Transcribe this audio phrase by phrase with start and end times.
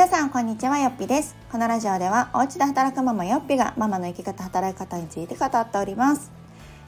[0.00, 1.36] 皆さんこんにちはよっぴです。
[1.52, 6.32] このラジオではお家で働くママよっぴがママの生き方働き方について語っております、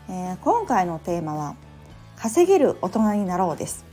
[0.09, 1.55] えー、今回のテーマは
[2.17, 3.85] 稼げる大人になろうです、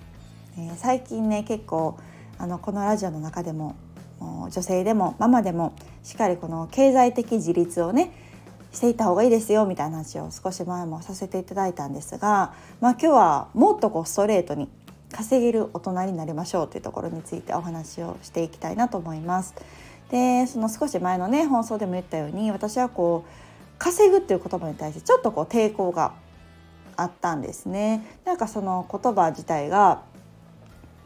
[0.57, 1.99] えー、最近ね結構
[2.37, 3.75] あのこのラジオの中でも
[4.21, 8.13] 女性でもママでもしっかりこの経済的自立をね
[8.71, 14.69] していた方がいいですよみたいな話を少し前もさせていただいたんですが、まあ、今日はもっとこうストレートに
[15.11, 19.55] 稼げる大人になりましょうというところについてお話をしていきたいなと思います。
[20.09, 23.29] でその少し前のね放送でも言ったように私はこう
[23.77, 26.13] 稼ぐっていう言葉に対してちょっとこう抵抗が
[26.95, 28.05] あったんですね。
[28.25, 30.01] なんかその言葉自体が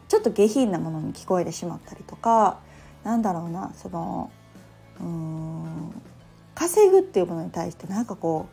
[0.08, 2.58] ちょっと下品なものに聞こえてしまったりとか
[3.04, 4.30] なんだろうなその
[5.00, 6.02] うん
[6.54, 8.48] 稼ぐっていうものに対してなんかこ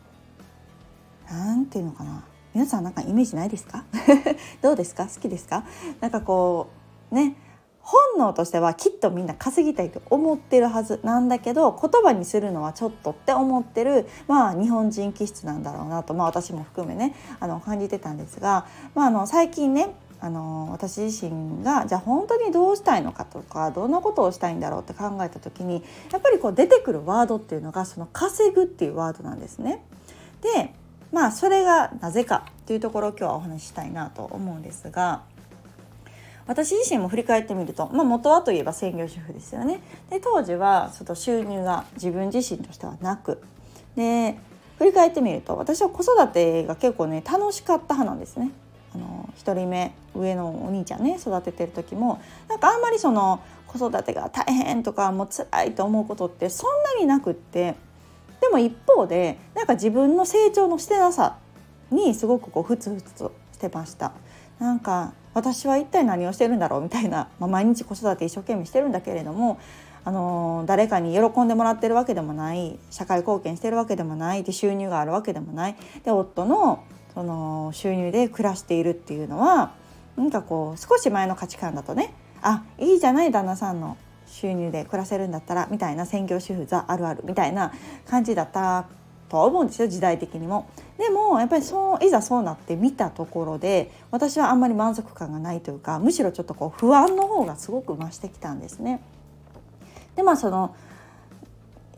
[1.28, 3.84] うなんていうのかな皆さんなんかイメージないですか？
[4.62, 5.06] どうですか？
[5.06, 5.64] 好きですか？
[6.00, 6.68] なんかこ
[7.10, 7.36] うね
[7.80, 11.00] 本能としてはきっとみんな稼ぎたいと思ってるはず。
[11.02, 29.82] なんだけど言葉にするのはちょっとって思ってるまあ日本人気質なんだろうなと、まあ、私も含めねあの感じてたんですが、まあ、あの最近ねあの私自身がじゃあ本当にどうしたいのかとかどんなことをしたいんだろうって考えた時にやっぱりこう出てくるワードっていうのがその稼ぐっていうワードなんですね。
[30.42, 30.72] で
[31.12, 35.22] まあそれがなぜかというところを今日はお話ししたいなと思うんですが
[36.46, 39.80] 私自身も振り返ってみると、まあ、元はといえば専業主婦ですよね。
[40.10, 43.40] で当時はその収入が自分自身としてはなく
[43.94, 44.36] で
[44.78, 48.50] 振り返ってみると私は子育てが結構ね楽しかった派なんですね。
[48.94, 57.74] あの1人目上のお兄ちゃんね育ててる時もなんかあんまりその子育てが大変とかもう辛いと思うことってそんなになくって
[58.42, 61.38] でも一方でなんか自分の成長のしてなさ
[61.90, 64.12] にすごくこうふつふつとしてました。
[64.58, 69.58] なんか私は一体何をしてるんだろうみたいな、まあ、毎日子育て一生懸命してるんだけれども、
[70.04, 79.72] あの誰かに喜んでもらってるわけでもない社会貢献してるわけでもないで収入があるわけでもないで夫のその収入で暮らしているっていうのは
[80.16, 83.96] なんかこう少し前の価値観だとねあいいじゃない旦那さんの
[84.32, 87.72] 収入で暮らせるんだったらみたいな専業主婦ザあるあるみたいな
[88.06, 88.86] 感じだった
[89.28, 90.68] とは思うんですよ時代的にも。
[90.98, 99.02] でもやっぱりそういざそうなって見たところで私はあんまり満足感がないというかむしろちょっとこう不安の方がすごく増してきたんですね。
[100.16, 100.74] でまあその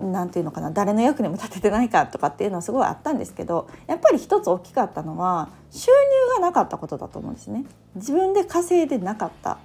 [0.01, 5.91] 何て言うのかな誰の役にも立ててないかとかっていうのはすごいあったんですけどやっぱり一つ大きかったのは収
[6.33, 7.65] 入がなかったことだと思うんですね。
[7.95, 9.59] 自分で稼いでなかった、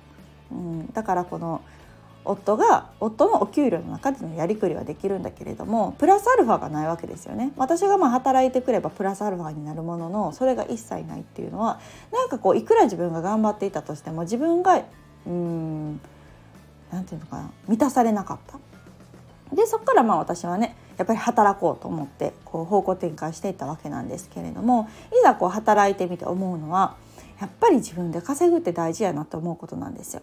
[0.51, 1.62] うん、だからこの
[2.25, 11.80] 夫が夫のお給料の中でのやりくりはできるんだけれどもプラスアルファがないわけですよね私がまあ働いてくればプラスアルファになるもののそれが一切ないっていうのは
[12.12, 14.84] なんかこういくら自分が頑張っていたとしても自分が
[15.25, 16.02] うん
[16.91, 18.59] 何て言うのかな満たされなかった
[19.56, 26.97] でそこからまあ私はねやっぱり働こうと思ってこう方向転換していったわけなんですけれどもいざこう働いてみて思うのは
[27.40, 30.22] やっぱり自分で稼ぐって大事やなと思うことなんですよ。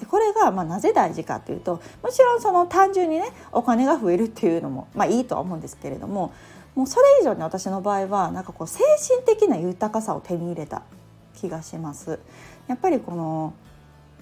[0.00, 6.32] でこれがまあなぜ大事かというともちろんその単純にねお金が増えるっていうのもまあいいとは思うんですけれども
[6.74, 10.82] もうそれ以上に私の場合はなんかこう精神的な豊かさを手に入れた
[11.34, 12.18] 気がします。
[12.68, 13.54] やっぱりこの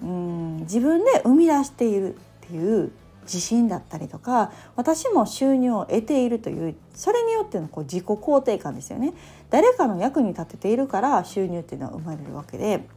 [0.01, 2.91] うん自分で生み出しているっていう
[3.23, 9.13] 自信だったりとか私も収入を得ているというそれによってのこう自己肯定感ですよね
[9.51, 12.87] 誰かの役に立てているから収入っていうのは生まれるわけで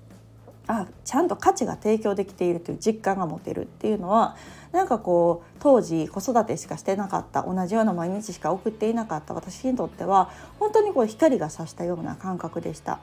[0.67, 4.37] あちゃんと価値が提供できているという実感が持てるっていうのは
[4.71, 13.01] なんかこう当時子育てしかしてなかった同じような毎日しか送っていなかった私にとっては本当にこう光が差したような感覚でした。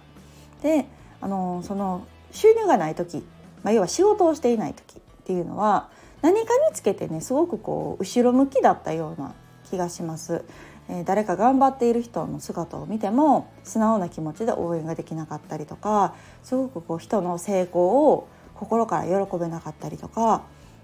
[0.61, 0.87] で
[1.21, 3.25] あのその収入がない時、
[3.63, 5.89] まあ、要は仕事をしていない時っていうのは
[6.21, 9.33] 何かにつけてねすごくこう後ろ向きだったような
[9.69, 10.43] 気がします。
[10.89, 20.41] え、誰か頑張っている人の姿を見ても素直な気持ちで応援ができなかったりとかすごくこう人の成功を心から喜べなかったりとか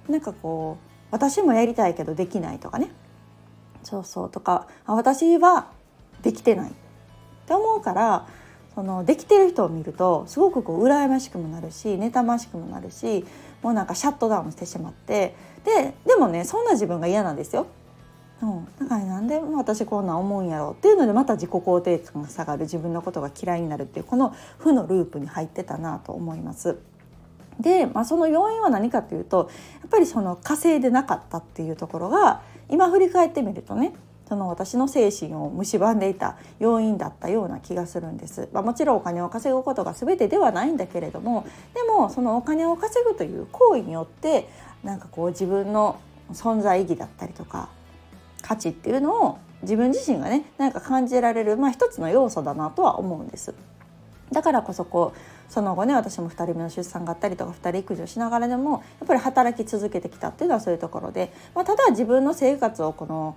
[0.07, 2.89] なんかこう私もやりたいけどできないとかね
[3.83, 5.71] そうそうとかあ私は
[6.21, 6.73] できてないっ
[7.47, 8.27] て思うから
[8.75, 13.25] そのできてる人を見るとすごくこう羨ましくもなるし妬ましくもなるし
[13.63, 17.67] もうなんかシャットダウンしてしまってででもねそんな自分が嫌なんですよ。
[18.41, 26.77] うん、だからなんで私こんな思うんやろうっていうのでまた自己肯定感が下がる自分のことが嫌いになるっていうこの負のループに入ってたなと思います。
[27.59, 29.49] で、まあ、その要因は何かというと
[29.81, 33.93] やっぱりその稼いでなかったっていうところが今振り返ってみるとね
[34.27, 44.49] その私の精神を蝕んでいた要因だったような気がするんです、まあ、もちろんお金を稼ぐことが全てではないんだけれどもでもそのお金を稼ぐという行為によって
[44.83, 45.99] なんかこう自分の
[46.33, 47.69] 存在意義だったりとか
[48.45, 53.55] 価値っていうのを自分自身がね何か感じられる、まあ、一つの要素だなとは思うんです。
[54.31, 63.35] だからこそこうその後ね私も2人目の出産があったりとか2人育児をしながらでもやっぱり働き続けてきたっていうのはそういうところで、まあ、ただ自分の生活をこの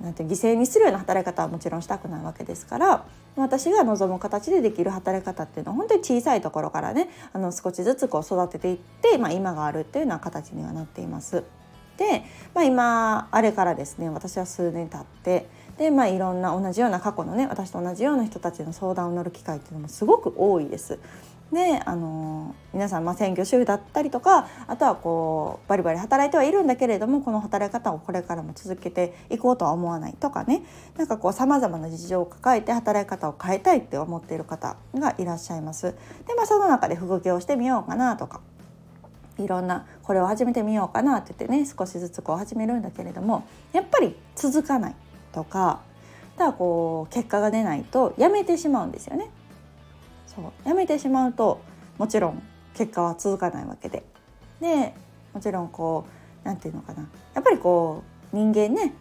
[0.00, 3.04] なんて犠牲にするような働き方はもちろんしたくないわけですから
[3.36, 11.44] 私が望む形でできる働き方っていうのは本当に小さいところからねあの少しずつこう育てていって、まあ、今があるっていうような形にはなっています。
[12.00, 12.24] で、
[12.54, 20.98] まあ、今あれからですね私は数年経ってで、まあ、いろんな同じような過去のね私と同じような人たちの相談を乗る機会っていうのもすごく多いです。
[21.52, 30.62] であの皆さん、まあ、専業主婦だったりとかあとはこうバリバリ働いてはいるんだけれどもこの働き方をこれからも続けていこうとは思わないとかね
[30.96, 35.96] なんかこうさまざまな事情を抱えて働き方を変えたいって思っている方がいらっしゃいます。
[36.28, 38.40] でまあ、その中で副業してみようかなとか
[39.42, 44.94] いろんなこれを始めてみようかなって言ってね少しずつこう始めるんだけれどもやっぱり続かない
[45.32, 45.80] とか
[46.36, 49.30] だこう結果が出ないとやめてしまうんですよね。
[50.26, 51.60] そうやめてしまうと
[51.98, 52.42] もちろん
[52.74, 54.04] 結果は続かないわけで
[54.60, 54.94] で
[55.34, 58.94] もちろんこう何て言うのかなやっぱりこう人間ね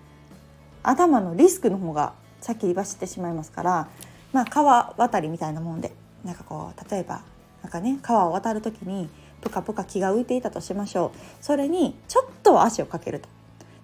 [0.83, 3.87] 頭のリスクの方が先走ってしまいますから
[4.33, 5.91] まあ川渡りみたいなもんで
[6.23, 7.21] なんかこう例えば
[7.61, 9.09] なんかね川を渡る時に
[9.41, 11.19] ぷかぷか気が浮いていたとしましょう。
[11.41, 13.29] それにちょっと足をかけると。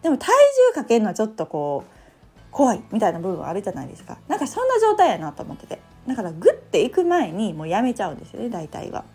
[0.02, 0.30] でも体
[0.70, 1.92] 重かけるのはちょっとこう
[2.52, 4.18] 怖いみたいな部分あるじゃないですか。
[4.28, 5.80] なんかそんな状態やなと思ってて。
[6.08, 9.06] だからグッていく前にもうやめちゃうんですよね大体は。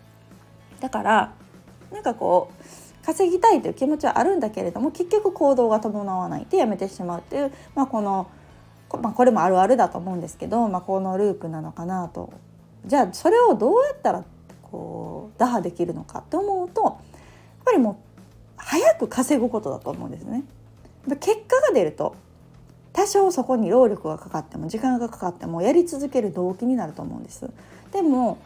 [0.79, 1.33] だから
[1.91, 8.29] なんかこう稼ぎたいという気持ちはあるんだけれども結局行動が伴わないでやめてしまうっていう、まあ、この、
[9.01, 12.31] まあ、これもあるあるだと思うんですけど、まあ、このループなのかなと。
[12.85, 14.23] じゃあそれをどうやったら
[14.71, 16.93] こう打破できるのかって思うとやっ
[17.65, 17.95] ぱりもう
[18.57, 20.43] 早く稼ぐことだと思うんですね。
[21.19, 22.15] 結果が出ると
[22.93, 27.49] 多少そこに労力がかかっても時間がかかってもやり続ける動機になると思うんです
[27.91, 28.37] でも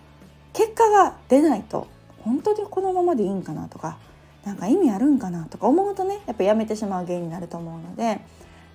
[0.53, 1.87] 結果が出ないと
[2.19, 3.97] 本当にこのままでいいんかなとか
[4.45, 8.19] なんか意味あるんかなとか思うとねやっぱやめてしまう原因になると思うのでやっ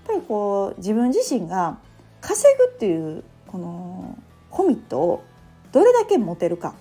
[0.07, 1.79] ぱりこう自分自身が
[2.21, 4.19] 稼ぐっていうこの
[4.51, 5.25] コミットを
[5.73, 6.75] どれだけ持てるか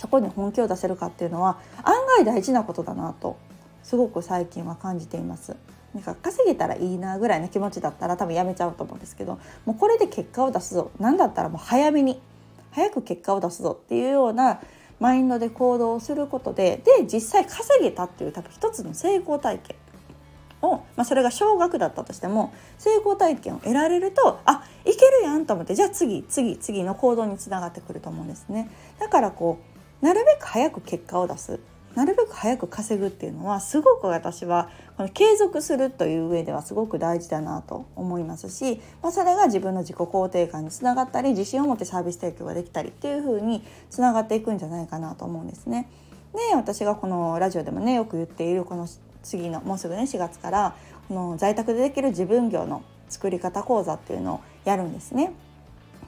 [0.00, 3.36] そこに本気を出せるかっていうのは案外大事なことだなと
[3.82, 5.56] すごく最近は感じています。
[5.92, 12.22] なんか稼げたらいいなぐらいの気持ちだったら多分やめちゃうと思うんですけどもうこれで結果を出すぞ何だったらもう早めに
[12.70, 14.60] 早く結果を出すぞっていうような
[15.00, 19.76] マインドで行動をすることでで実際稼げたっていう多分一つの成功体験
[20.62, 28.70] を、まあ、それが少額だったとしても成功体験を得られるとあいけるやんと思ってじゃあ次次次の行動につながってくると思うんですね。
[29.00, 29.69] だからこう
[30.00, 31.60] なるべく早く結果を出す
[31.94, 45.88] なるべく早く稼ぐっていうのはすごく私はこの継続するという上ではすごく大事だなと思いますし、まあ、それが自分の自己肯定感につながったり自信を持ってサービス提供ができたりっていう風につながっていくんじゃないかなと思うんですね。
[46.32, 48.86] で私がこのラジオでもねよく言っているこの
[49.24, 50.76] 次のもうすぐね4月から
[51.08, 55.32] この在宅でできる自分業の作り方講座っていうのをやるんですね。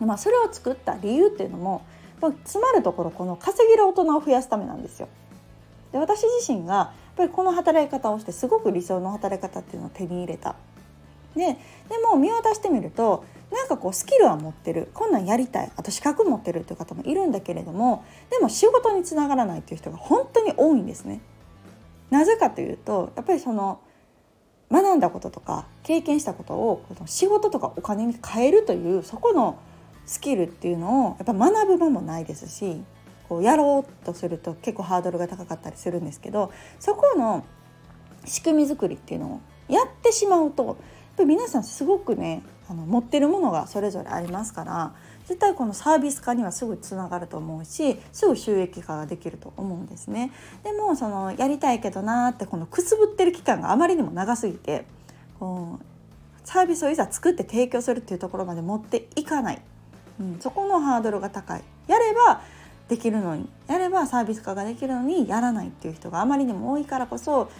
[0.00, 1.82] まあ、それを作った理由っていうのも
[2.30, 5.08] 詰まるところこの稼げる大人を増やすためなんですよ。
[5.92, 10.56] で私自身がやっぱりこの働き方をしてすごく理想の働き方っていうのを手に入れた。
[11.36, 11.56] でで
[12.04, 21.20] も見渡してみるとなんかこうスキルは持ってるこんなんやりたいあと資格持ってるっていう方もいるんだけれどもでも仕事につながらないっていう人が本当に多いんですね。
[22.10, 23.80] なぜかというとやっぱりその
[24.70, 29.58] 学んだこととか経験したことをこの仕事とかお金に変えるというそこの
[30.06, 32.82] スキルっていうのをやっぱ学ぶ場もないですし
[33.28, 37.44] こうやろうとすると結構ハードルが高かったりするんですけどそこの
[38.24, 40.76] 仕組み作りっていうのをやってしまうとやっ
[41.16, 44.94] ぱ皆さんすごくねあの持ってるものがそれぞれありますから
[45.26, 50.32] 絶対このサービス化にはすぐつながると思うしすぐ収益化ができると思うんですね。
[50.64, 54.84] でもそのやりたいけどなーってこのくすぶってる期間があまりにも長すぎて
[55.38, 55.84] こう
[56.44, 59.62] サービスをいざ作って提供するっていうところまで持っていかない、
[60.20, 62.42] うん、そこのハードルが高いやれば
[62.88, 67.50] できるのにやればサービス化ができるのにやらないっていう人があまりにも多いからこそ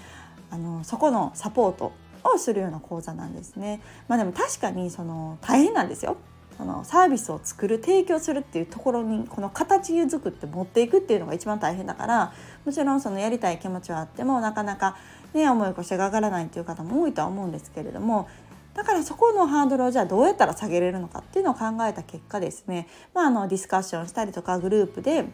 [0.50, 1.92] あのそこのサポート
[2.24, 3.80] をするような講座なんですね。
[4.08, 6.16] まあ、でも確かにその大変なんですよ。
[6.56, 12.32] そのサービスを作る提供するっていうところにこの形作って持っていくっていうのが一番大変だから
[12.64, 14.96] もちろんそのやりたい気持ちはあってもなかなか
[15.34, 18.28] ね思い越しが上がらないっていう方も多いとは思うんですけれども
[18.74, 25.26] だからそこのハードルをじゃあどうやったら下げれるのかっていうのを考えた結果ですね、まあ、あのディスカッションしたりとかグループで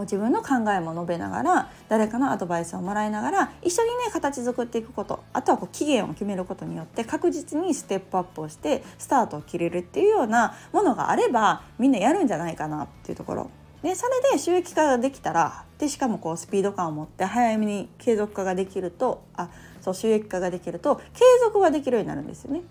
[0.00, 13.50] 自分の考えも述べながら誰かのアドバイスをもらいながら一緒にね形作っていくことあとはこう期限を決めることによって確実にステップアップをしてスタートを切れるっていうようなものがあればみんなやるんじゃないかなっていうところ。
[13.82, 19.48] でそれで収益化ができたらでしかもこうスピード感を持って早めに継続化ができるとあ
[19.82, 21.02] そう収益化ができると継
[21.44, 22.62] 続ができるようになるんですよね。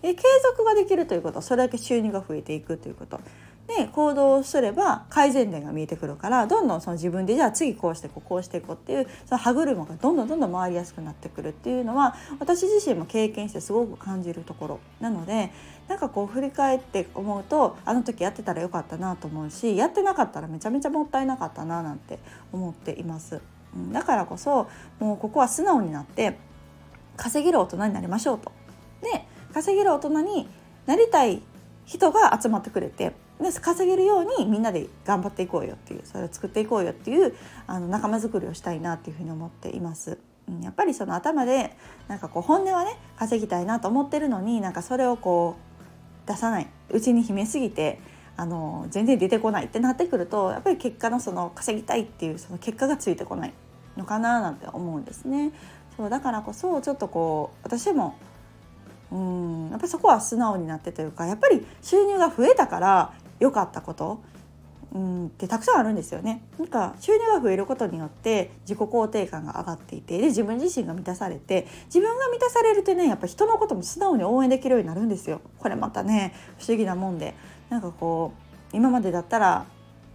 [0.00, 3.20] で継続ができるということはそれだけ収入が増えていくということ
[3.76, 15.52] で行動すれば改善点が見えてくるからどんどんその自分でじゃあ次こうしてこうこうしていこうっていうその歯車がどんどんどんどん回りやすくなってくるっていうのは私自身も経験してすごく感じるところなので
[15.88, 22.18] なんかこう振り返って思うとあの時やってたらよかったなと思うしやってなかったらめちゃめちゃもったいなかったななんて
[22.52, 23.40] 思っています。
[23.92, 26.38] だからこそもうここは素直になって
[27.20, 28.50] 稼げる大人になりましょうと。
[29.02, 30.48] で稼げる大人に
[30.86, 31.42] なりたい
[31.84, 37.34] 人が集まってくれてで稼げるようにみんなで頑張っていこうよっていうそれを作っていこうよっていう
[37.66, 40.18] あの仲間づくりをしたいなっていうふうに思っています。
[40.62, 41.76] やっぱりその頭で
[42.08, 45.56] なんかこう本音はね稼ぎたいなと思ってるのになんかそれをこ
[46.24, 48.00] う出さないうちに秘めすぎて
[48.36, 53.52] あの全然出てこないってなってくるとやっぱり結果のその稼ぎたいっていうその結果がついてこない
[53.96, 55.52] のかななんて思うんですね。
[55.96, 58.16] そうだからこそちょっとこう私も
[59.12, 64.22] うんやっぱりそこは素直になってというかやっぱり収入が増えたから良かったこと
[64.92, 66.42] うんってたくさんあるんですよね。
[66.58, 75.40] なんか収入が増えることによって自己肯定感が上がっていてで自分自身が満たされて自分が満たされるとねやっぱ人のことも素直に応援できるようになるんですよ。
[75.58, 77.34] これまたね不思議なもんで
[77.68, 78.32] なんかこ
[78.72, 79.66] う今までだったら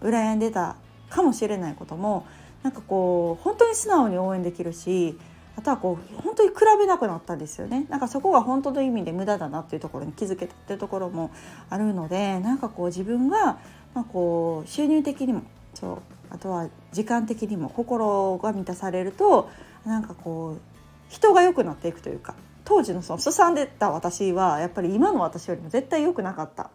[0.02, 0.76] 羨んでた
[1.10, 2.26] かもしれないことも
[2.64, 5.18] なんかこう本当に素直に応援できるし
[5.58, 11.32] あとはこう本当に比べなくなったんですよねなんかそこが本当の意味で無駄だなっていうところに気づけたっていうところも
[11.70, 13.58] あるのでなんかこう自分が、
[13.94, 15.44] まあ、こう収入的にも
[15.74, 15.98] そう
[16.30, 19.50] あとは時間的にも心が満たされると
[19.86, 20.62] なんかこう
[21.10, 22.36] 人が良くなっていくというか
[22.66, 26.72] 当時のそのすさんでた私はやっぱり今の私よりも絶対良くなかった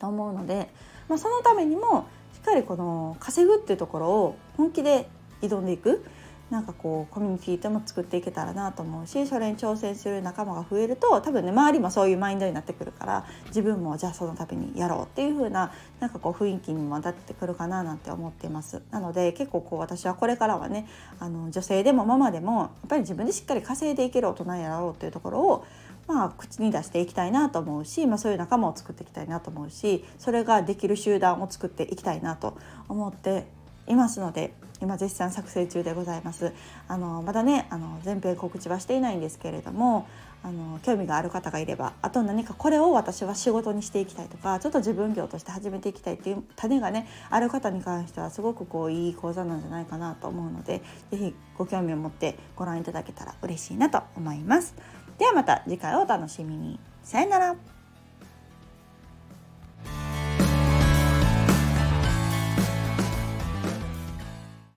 [0.00, 0.68] と思うので、
[1.08, 5.08] まあ、そのためにもしっかりこの稼ぐっていうところを本気で
[5.40, 6.04] 挑んでいく。
[6.54, 18.82] なんかこうコミュニティでも作っていけたらなと思うしそれに挑戦する仲間が増えると多分ね周りもそういうマインドになってくるから自分もじゃあそのためにやろうっていう風ななんかこう雰囲気にもなってくるかななんて思っています。
[18.92, 20.86] なので結構こう私はこれからはね
[21.18, 25.64] あの女性でもママでもやっぱり自分でしっかり稼いでいける大人やろうっていうところを
[26.06, 32.58] まあ、口に出していきたいなと思うし、まあ、そういう仲間を作っていきたいなと思うしそれができる集団を作っていきたいなと
[32.90, 33.46] 思って
[33.86, 36.52] いますので今絶賛作成中でございます
[36.88, 40.06] あのまだねあの全編告知はしていないんですけれども
[40.42, 54.74] あの興味がある方がいればあと何かこれを私は仕事にしていきたいとかちょっと自分業として始めていきたいっていう種がねある方に関してはすごくこういい講座なんじゃないかなと思うので是非ご興味を持ってご覧いただけたら嬉しいなと思います。
[55.18, 56.78] ではまた次回をお楽しみに。
[57.02, 57.83] さよなら。